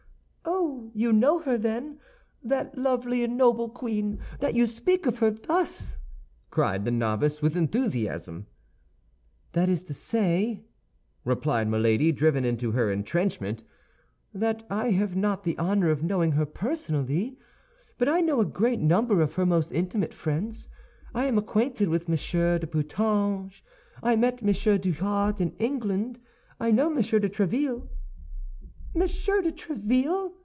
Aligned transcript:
"Oh, 0.43 0.89
you 0.93 1.13
know 1.13 1.39
her, 1.39 1.57
then, 1.57 1.99
that 2.43 2.77
lovely 2.77 3.23
and 3.23 3.37
noble 3.37 3.69
queen, 3.69 4.19
that 4.39 4.55
you 4.55 4.65
speak 4.65 5.05
of 5.05 5.19
her 5.19 5.31
thus!" 5.31 5.97
cried 6.49 6.83
the 6.83 6.91
novice, 6.91 7.41
with 7.41 7.55
enthusiasm. 7.55 8.47
"That 9.53 9.69
is 9.69 9.83
to 9.83 9.93
say," 9.93 10.63
replied 11.23 11.69
Milady, 11.69 12.11
driven 12.11 12.43
into 12.43 12.71
her 12.71 12.91
entrenchment, 12.91 13.63
"that 14.33 14.63
I 14.69 14.89
have 14.91 15.15
not 15.15 15.43
the 15.43 15.57
honor 15.57 15.91
of 15.91 16.03
knowing 16.03 16.33
her 16.33 16.45
personally; 16.45 17.37
but 17.97 18.09
I 18.09 18.19
know 18.19 18.41
a 18.41 18.45
great 18.45 18.79
number 18.81 19.21
of 19.21 19.35
her 19.35 19.45
most 19.45 19.71
intimate 19.71 20.13
friends. 20.13 20.67
I 21.13 21.25
am 21.25 21.37
acquainted 21.37 21.87
with 21.87 22.09
Monsieur 22.09 22.57
de 22.59 22.67
Putange; 22.67 23.61
I 24.03 24.15
met 24.15 24.43
Monsieur 24.43 24.77
Dujart 24.77 25.39
in 25.39 25.51
England; 25.57 26.19
I 26.59 26.71
know 26.71 26.89
Monsieur 26.89 27.19
de 27.19 27.29
Tréville." 27.29 27.87
"Monsieur 28.93 29.41
de 29.41 29.51
Tréville!" 29.53 30.33